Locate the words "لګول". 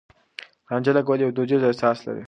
0.97-1.19